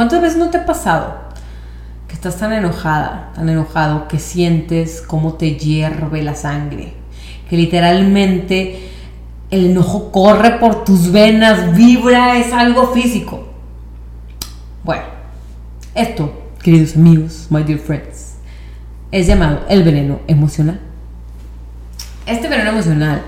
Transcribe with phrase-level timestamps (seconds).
[0.00, 1.12] ¿Cuántas veces no te ha pasado
[2.08, 6.94] que estás tan enojada, tan enojado, que sientes cómo te hierve la sangre?
[7.50, 8.88] Que literalmente
[9.50, 13.50] el enojo corre por tus venas, vibra, es algo físico.
[14.84, 15.02] Bueno,
[15.94, 18.36] esto, queridos amigos, my dear friends,
[19.12, 20.80] es llamado el veneno emocional.
[22.24, 23.20] Este veneno emocional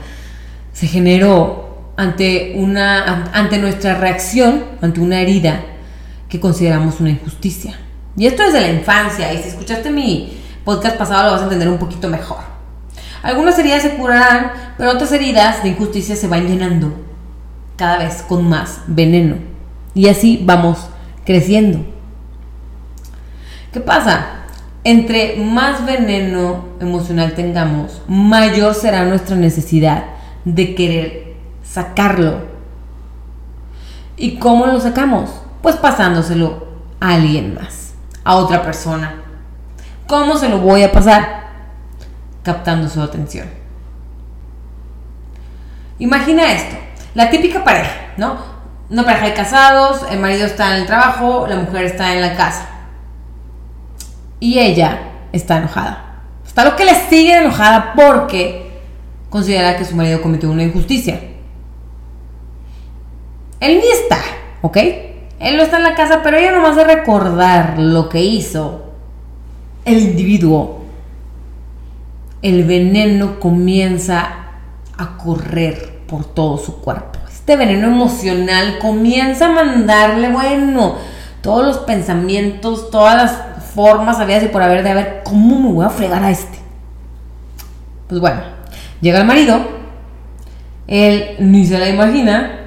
[0.73, 5.67] se generó ante, una, ante nuestra reacción, ante una herida
[6.33, 7.79] que consideramos una injusticia.
[8.17, 10.33] Y esto desde la infancia, y si escuchaste mi
[10.65, 12.39] podcast pasado lo vas a entender un poquito mejor.
[13.23, 16.95] Algunas heridas se curarán, pero otras heridas de injusticia se van llenando
[17.77, 19.37] cada vez con más veneno.
[19.93, 20.79] Y así vamos
[21.27, 21.85] creciendo.
[23.71, 24.47] ¿Qué pasa?
[24.85, 30.05] Entre más veneno emocional tengamos, mayor será nuestra necesidad
[30.47, 32.39] de querer sacarlo.
[34.17, 35.42] ¿Y cómo lo sacamos?
[35.63, 36.67] Pues pasándoselo
[37.01, 39.23] a alguien más, a otra persona.
[40.07, 41.47] ¿Cómo se lo voy a pasar?
[42.43, 43.49] Captando su atención.
[45.99, 46.77] Imagina esto,
[47.15, 48.37] la típica pareja, ¿no?
[48.91, 52.35] Una pareja de casados, el marido está en el trabajo, la mujer está en la
[52.35, 52.69] casa.
[54.41, 54.99] Y ella
[55.33, 56.25] está enojada.
[56.45, 58.83] Está lo que le sigue enojada porque
[59.31, 61.21] considera que su marido cometió una injusticia.
[63.61, 64.19] Él ni está,
[64.61, 64.77] ¿ok?
[65.43, 68.93] Él no está en la casa, pero ella nomás de recordar lo que hizo
[69.85, 70.83] el individuo,
[72.43, 74.29] el veneno comienza
[74.97, 77.19] a correr por todo su cuerpo.
[77.27, 80.95] Este veneno emocional comienza a mandarle, bueno,
[81.41, 85.85] todos los pensamientos, todas las formas había y por haber de ver cómo me voy
[85.85, 86.59] a fregar a este.
[88.09, 88.43] Pues bueno,
[89.01, 89.61] llega el marido,
[90.87, 92.61] él ni se la imagina,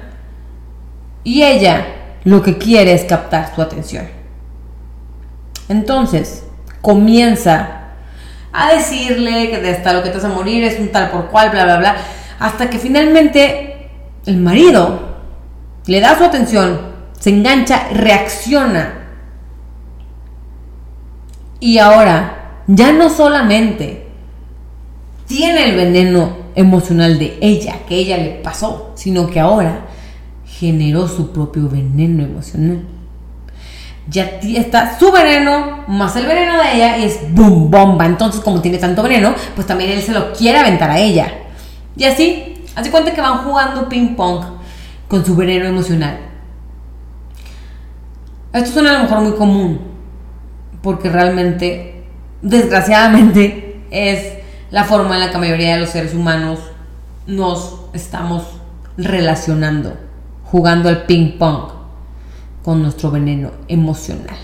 [1.24, 1.86] y ella
[2.26, 4.04] lo que quiere es captar su atención.
[5.68, 6.44] Entonces,
[6.82, 7.92] comienza
[8.52, 11.28] a decirle que de hasta lo que te vas a morir es un tal por
[11.28, 11.96] cual, bla, bla, bla,
[12.40, 13.90] hasta que finalmente
[14.26, 15.18] el marido
[15.86, 16.80] le da su atención,
[17.16, 19.06] se engancha, reacciona.
[21.60, 24.08] Y ahora, ya no solamente
[25.28, 29.86] tiene el veneno emocional de ella, que ella le pasó, sino que ahora
[30.58, 32.82] generó su propio veneno emocional.
[34.08, 38.06] Ya está su veneno más el veneno de ella y es boom, bomba.
[38.06, 41.32] Entonces, como tiene tanto veneno, pues también él se lo quiere aventar a ella.
[41.96, 44.44] Y así, hace cuenta que van jugando ping pong
[45.08, 46.18] con su veneno emocional.
[48.52, 49.80] Esto suena a lo mejor muy común,
[50.82, 52.04] porque realmente,
[52.42, 54.34] desgraciadamente, es
[54.70, 56.60] la forma en la que la mayoría de los seres humanos
[57.26, 58.44] nos estamos
[58.96, 59.96] relacionando,
[60.46, 61.72] jugando al ping pong
[62.64, 64.36] con nuestro veneno emocional.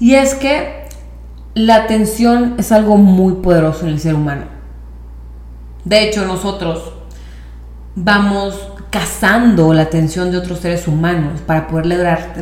[0.00, 0.86] Y es que
[1.54, 4.44] la atención es algo muy poderoso en el ser humano.
[5.84, 6.92] De hecho, nosotros
[7.94, 8.54] vamos
[8.90, 11.86] cazando la atención de otros seres humanos para poder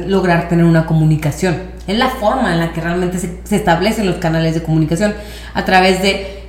[0.07, 1.57] lograr, tener una comunicación.
[1.87, 5.15] Es la forma en la que realmente se, se establecen los canales de comunicación
[5.55, 6.45] a través de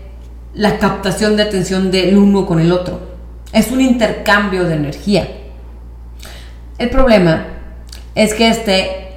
[0.54, 3.00] la captación de atención del uno con el otro.
[3.54, 5.28] Es un intercambio de energía.
[6.78, 7.46] El problema
[8.14, 9.08] es que este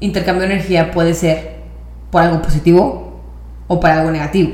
[0.00, 1.60] intercambio de energía puede ser
[2.10, 3.20] por algo positivo
[3.68, 4.52] o para algo negativo.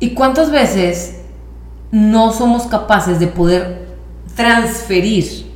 [0.00, 1.20] ¿Y cuántas veces
[1.92, 3.88] no somos capaces de poder
[4.34, 5.50] transferir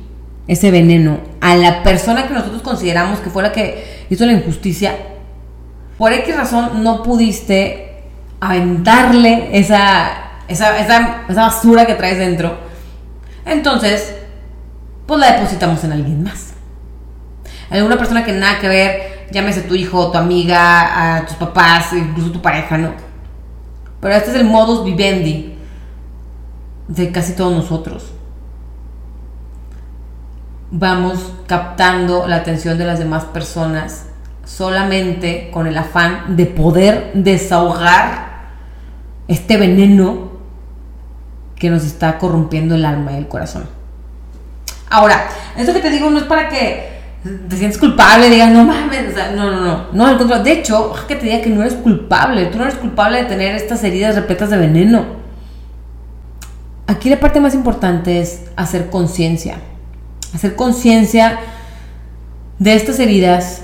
[0.47, 4.95] ese veneno a la persona que nosotros consideramos que fue la que hizo la injusticia?
[5.97, 8.03] Por X razón no pudiste
[8.39, 12.64] aventarle esa, esa, esa, esa basura que traes dentro.
[13.45, 14.15] Entonces,
[15.05, 16.53] pues la depositamos en alguien más.
[17.69, 22.31] Alguna persona que nada que ver, llámese tu hijo, tu amiga, a tus papás, incluso
[22.31, 22.91] tu pareja, ¿no?
[24.01, 25.55] Pero este es el modus vivendi
[26.87, 28.11] de casi todos nosotros.
[30.71, 34.07] Vamos captando la atención de las demás personas
[34.43, 38.25] solamente con el afán de poder desahogar
[39.27, 40.24] este veneno
[41.55, 43.65] que nos está corrompiendo el alma y el corazón.
[44.89, 46.95] Ahora, esto que te digo no es para que
[47.49, 51.15] te sientes culpable, digas, no mames, no, no, no, no, al contrario, de hecho, que
[51.15, 54.51] te diga que no eres culpable, tú no eres culpable de tener estas heridas repletas
[54.51, 55.05] de veneno.
[56.87, 59.57] Aquí la parte más importante es hacer conciencia,
[60.35, 61.39] hacer conciencia
[62.59, 63.63] de estas heridas,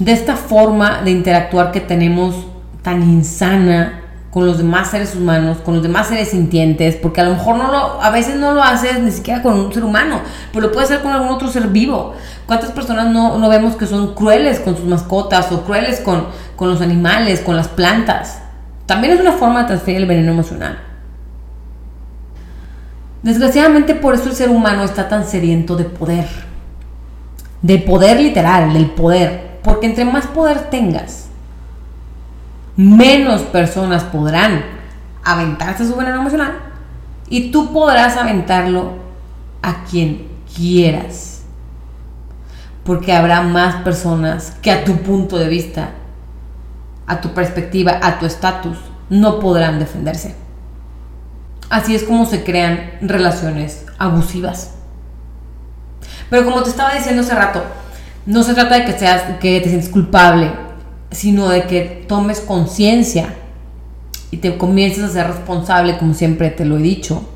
[0.00, 2.48] de esta forma de interactuar que tenemos
[2.82, 4.02] tan insana
[4.38, 7.72] con los demás seres humanos, con los demás seres sintientes, porque a lo mejor no
[7.72, 10.20] lo, a veces no lo haces ni siquiera con un ser humano,
[10.52, 12.14] pero lo puedes hacer con algún otro ser vivo.
[12.46, 16.70] ¿Cuántas personas no, no vemos que son crueles con sus mascotas o crueles con, con
[16.70, 18.38] los animales, con las plantas?
[18.86, 20.78] También es una forma de transferir el veneno emocional.
[23.24, 26.28] Desgraciadamente por eso el ser humano está tan sediento de poder.
[27.60, 29.58] De poder literal, del poder.
[29.64, 31.27] Porque entre más poder tengas,
[32.78, 34.64] menos personas podrán
[35.24, 36.52] aventarse su veneno emocional
[37.28, 38.92] y tú podrás aventarlo
[39.60, 41.42] a quien quieras.
[42.84, 45.90] Porque habrá más personas que a tu punto de vista,
[47.06, 48.78] a tu perspectiva, a tu estatus,
[49.10, 50.36] no podrán defenderse.
[51.70, 54.74] Así es como se crean relaciones abusivas.
[56.30, 57.64] Pero como te estaba diciendo hace rato,
[58.24, 60.67] no se trata de que seas que te sientes culpable,
[61.10, 63.34] sino de que tomes conciencia
[64.30, 67.28] y te comiences a ser responsable, como siempre te lo he dicho.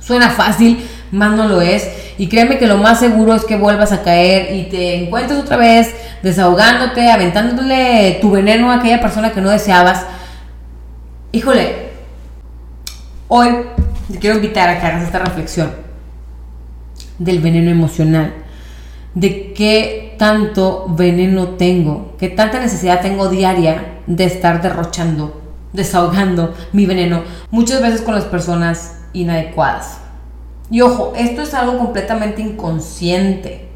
[0.00, 1.88] Suena fácil, más no lo es.
[2.18, 5.56] Y créeme que lo más seguro es que vuelvas a caer y te encuentres otra
[5.56, 10.04] vez desahogándote, aventándole tu veneno a aquella persona que no deseabas.
[11.32, 11.90] Híjole,
[13.28, 13.48] hoy
[14.12, 15.72] te quiero invitar a que hagas esta reflexión
[17.18, 18.34] del veneno emocional
[19.14, 19.52] de
[20.18, 25.40] tanto veneno tengo, qué tanta necesidad tengo diaria de estar derrochando,
[25.72, 29.98] desahogando mi veneno, muchas veces con las personas inadecuadas.
[30.70, 33.68] Y ojo, esto es algo completamente inconsciente.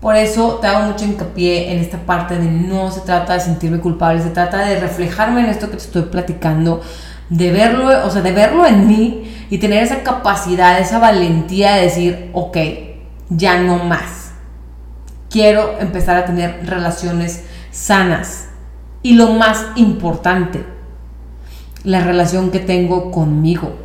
[0.00, 3.78] Por eso te hago mucho hincapié en esta parte de no se trata de sentirme
[3.78, 6.82] culpable, se trata de reflejarme en esto que te estoy platicando,
[7.30, 11.82] de verlo, o sea, de verlo en mí y tener esa capacidad, esa valentía de
[11.82, 12.56] decir, ok,
[13.30, 14.15] ya no más
[15.36, 18.48] quiero empezar a tener relaciones sanas.
[19.02, 20.64] Y lo más importante,
[21.84, 23.76] la relación que tengo conmigo.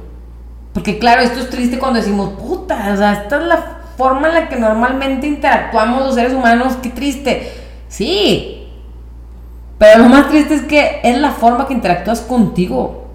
[0.74, 4.33] Porque claro, esto es triste cuando decimos, puta, o sea, esta es la forma en
[4.33, 7.51] la que normalmente interactuamos los seres humanos, qué triste.
[7.89, 8.69] Sí,
[9.77, 13.07] pero lo más triste es que es la forma que interactúas contigo.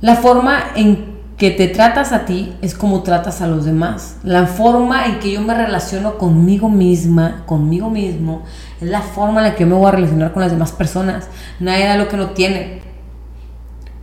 [0.00, 4.16] La forma en que te tratas a ti es como tratas a los demás.
[4.22, 8.42] La forma en que yo me relaciono conmigo misma, conmigo mismo,
[8.80, 11.28] es la forma en la que yo me voy a relacionar con las demás personas.
[11.60, 12.80] Nadie da lo que no tiene.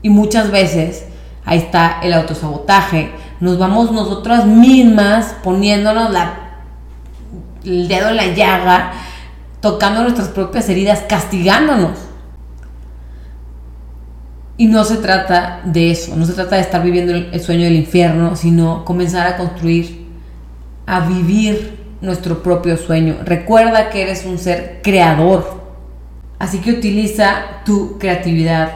[0.04, 1.06] Y muchas veces,
[1.44, 6.34] ahí está el autosabotaje, nos vamos nosotras mismas poniéndonos la,
[7.66, 8.94] el dedo en la llaga,
[9.60, 11.98] tocando nuestras propias heridas, castigándonos.
[14.64, 17.76] Y no se trata de eso, no se trata de estar viviendo el, sueño del
[17.76, 20.08] infierno, sino comenzar a construir,
[20.86, 23.18] a vivir nuestro propio sueño.
[23.26, 25.62] Recuerda que eres un ser creador,
[26.40, 28.72] así que utiliza tu creatividad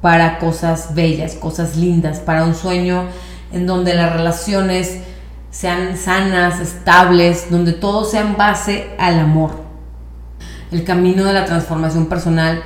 [0.00, 3.04] para cosas bellas, cosas lindas, para un sueño
[3.52, 5.00] en donde las relaciones
[5.50, 9.50] sean sanas, estables, donde todo sea en base al amor.
[10.70, 12.62] El camino de la transformación personal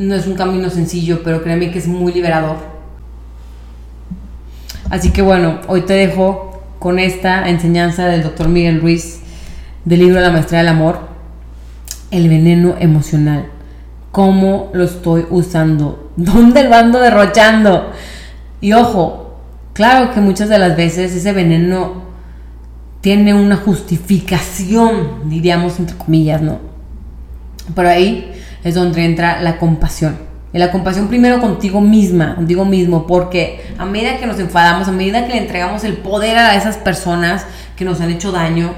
[0.00, 2.56] no es un camino sencillo, pero créeme que es muy liberador.
[4.88, 9.20] Así que bueno, hoy te dejo con esta enseñanza del doctor Miguel Ruiz
[9.84, 11.00] del libro La Maestría del Amor,
[12.10, 13.46] el veneno emocional.
[14.10, 16.10] ¿Cómo lo estoy usando?
[16.16, 17.92] ¿Dónde lo ando derrochando?
[18.62, 19.38] Y ojo,
[19.74, 22.04] claro que muchas de las veces ese veneno
[23.02, 26.58] tiene una justificación, diríamos entre comillas, ¿no?
[27.74, 30.18] Pero ahí es donde entra la compasión.
[30.52, 34.92] Y la compasión primero contigo misma, contigo mismo, porque a medida que nos enfadamos, a
[34.92, 38.72] medida que le entregamos el poder a esas personas que nos han hecho daño,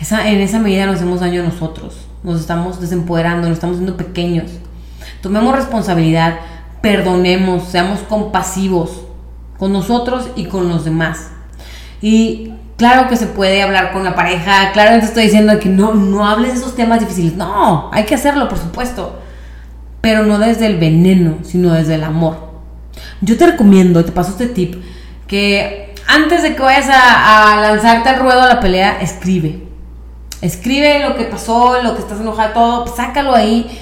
[0.00, 2.06] esa, en esa medida nos hacemos daño a nosotros.
[2.22, 4.50] Nos estamos desempoderando, nos estamos haciendo pequeños.
[5.20, 6.36] Tomemos responsabilidad,
[6.80, 9.04] perdonemos, seamos compasivos
[9.58, 11.30] con nosotros y con los demás.
[12.00, 15.68] Y Claro que se puede hablar con la pareja, claro que te estoy diciendo que
[15.68, 17.34] no, no hables de esos temas difíciles.
[17.34, 19.20] No, hay que hacerlo, por supuesto.
[20.00, 22.36] Pero no desde el veneno, sino desde el amor.
[23.20, 24.82] Yo te recomiendo, te paso este tip,
[25.28, 29.62] que antes de que vayas a, lanzarte al ruedo a la pelea, escribe.
[30.40, 33.80] Escribe lo que pasó, lo que estás enojado, todo, sácalo ahí.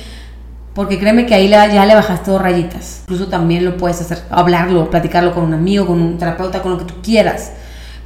[0.74, 3.00] Porque créeme que ahí ya le bajaste dos rayitas.
[3.02, 6.78] Incluso también lo puedes hacer, hablarlo, platicarlo con un amigo, con un terapeuta, con lo
[6.78, 7.52] que tú quieras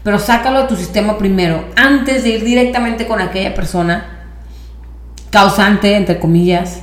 [0.06, 4.28] pero sácalo de tu sistema primero, antes de ir directamente con aquella persona
[5.30, 6.78] causante, entre comillas,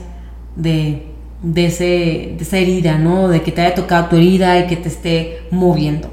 [0.57, 1.07] de,
[1.41, 3.29] de, ese, de esa herida, ¿no?
[3.29, 6.11] De que te haya tocado tu herida y que te esté moviendo.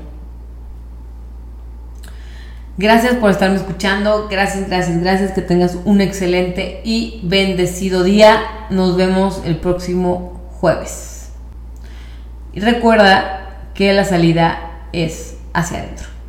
[2.79, 4.29] Gracias por estarme escuchando.
[4.31, 5.33] Gracias, gracias, gracias.
[5.33, 8.40] Que tengas un excelente y bendecido día.
[8.71, 11.33] Nos vemos el próximo jueves.
[12.52, 16.19] Y recuerda que la salida es hacia adentro.